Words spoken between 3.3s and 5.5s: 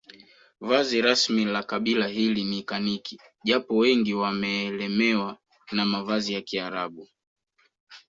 japo wengi wameelemewa